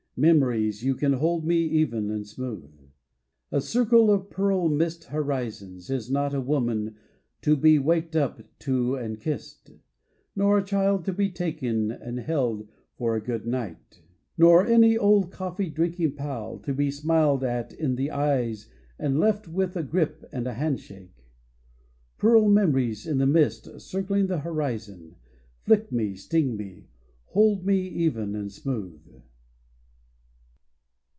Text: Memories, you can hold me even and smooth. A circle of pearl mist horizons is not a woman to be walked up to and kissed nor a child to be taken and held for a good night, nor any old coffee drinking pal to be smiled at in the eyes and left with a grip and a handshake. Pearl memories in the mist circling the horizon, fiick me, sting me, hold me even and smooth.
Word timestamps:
Memories, 0.17 0.83
you 0.83 0.93
can 0.93 1.13
hold 1.13 1.45
me 1.47 1.63
even 1.63 2.11
and 2.11 2.27
smooth. 2.27 2.69
A 3.51 3.59
circle 3.61 4.11
of 4.11 4.29
pearl 4.29 4.67
mist 4.69 5.05
horizons 5.05 5.89
is 5.89 6.11
not 6.11 6.33
a 6.33 6.41
woman 6.41 6.95
to 7.41 7.55
be 7.55 7.79
walked 7.79 8.15
up 8.15 8.41
to 8.59 8.95
and 8.95 9.19
kissed 9.19 9.71
nor 10.35 10.57
a 10.57 10.63
child 10.63 11.05
to 11.05 11.13
be 11.13 11.31
taken 11.31 11.89
and 11.89 12.19
held 12.19 12.67
for 12.97 13.15
a 13.15 13.23
good 13.23 13.47
night, 13.47 14.01
nor 14.37 14.67
any 14.67 14.97
old 14.97 15.31
coffee 15.31 15.69
drinking 15.69 16.11
pal 16.13 16.59
to 16.59 16.73
be 16.73 16.91
smiled 16.91 17.43
at 17.43 17.73
in 17.73 17.95
the 17.95 18.11
eyes 18.11 18.69
and 18.99 19.17
left 19.17 19.47
with 19.47 19.75
a 19.77 19.81
grip 19.81 20.25
and 20.33 20.45
a 20.45 20.53
handshake. 20.53 21.23
Pearl 22.17 22.47
memories 22.49 23.07
in 23.07 23.17
the 23.17 23.25
mist 23.25 23.79
circling 23.79 24.27
the 24.27 24.39
horizon, 24.39 25.15
fiick 25.65 25.89
me, 25.91 26.15
sting 26.15 26.57
me, 26.57 26.89
hold 27.27 27.65
me 27.65 27.87
even 27.87 28.35
and 28.35 28.51
smooth. 28.51 28.99